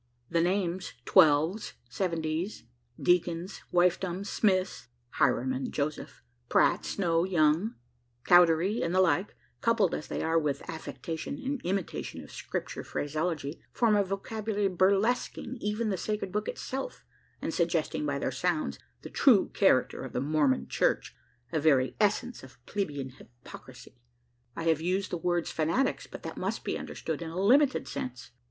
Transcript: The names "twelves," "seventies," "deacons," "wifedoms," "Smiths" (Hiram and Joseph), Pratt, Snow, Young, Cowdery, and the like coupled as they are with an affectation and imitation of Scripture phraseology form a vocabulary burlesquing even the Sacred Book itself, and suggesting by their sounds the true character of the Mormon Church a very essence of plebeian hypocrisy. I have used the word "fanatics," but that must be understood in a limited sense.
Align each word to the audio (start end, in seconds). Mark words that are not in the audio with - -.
The 0.31 0.41
names 0.41 0.93
"twelves," 1.05 1.73
"seventies," 1.87 2.63
"deacons," 2.99 3.61
"wifedoms," 3.71 4.27
"Smiths" 4.31 4.87
(Hiram 5.11 5.53
and 5.53 5.71
Joseph), 5.71 6.23
Pratt, 6.49 6.83
Snow, 6.85 7.23
Young, 7.23 7.75
Cowdery, 8.23 8.81
and 8.81 8.95
the 8.95 8.99
like 8.99 9.35
coupled 9.61 9.93
as 9.93 10.07
they 10.07 10.23
are 10.23 10.39
with 10.39 10.61
an 10.61 10.71
affectation 10.71 11.37
and 11.37 11.61
imitation 11.63 12.23
of 12.23 12.31
Scripture 12.31 12.83
phraseology 12.83 13.61
form 13.71 13.95
a 13.95 14.03
vocabulary 14.03 14.69
burlesquing 14.69 15.57
even 15.59 15.89
the 15.91 15.97
Sacred 15.97 16.31
Book 16.31 16.47
itself, 16.47 17.05
and 17.39 17.53
suggesting 17.53 18.03
by 18.03 18.17
their 18.17 18.31
sounds 18.31 18.79
the 19.03 19.09
true 19.11 19.49
character 19.53 20.03
of 20.03 20.13
the 20.13 20.19
Mormon 20.19 20.67
Church 20.67 21.15
a 21.51 21.59
very 21.59 21.95
essence 21.99 22.41
of 22.41 22.57
plebeian 22.65 23.09
hypocrisy. 23.11 24.01
I 24.55 24.63
have 24.63 24.81
used 24.81 25.11
the 25.11 25.17
word 25.17 25.47
"fanatics," 25.47 26.07
but 26.07 26.23
that 26.23 26.37
must 26.37 26.63
be 26.63 26.75
understood 26.75 27.21
in 27.21 27.29
a 27.29 27.39
limited 27.39 27.87
sense. 27.87 28.31